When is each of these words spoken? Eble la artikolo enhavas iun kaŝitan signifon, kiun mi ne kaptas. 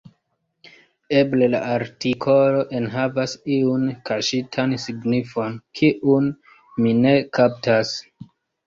Eble 1.17 1.49
la 1.55 1.59
artikolo 1.73 2.63
enhavas 2.81 3.37
iun 3.59 3.87
kaŝitan 4.11 4.77
signifon, 4.87 5.63
kiun 5.83 6.35
mi 6.83 7.01
ne 7.07 7.19
kaptas. 7.41 7.99